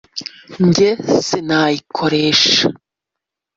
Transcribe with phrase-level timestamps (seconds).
[0.67, 0.89] njye
[1.25, 2.67] sinayikoresha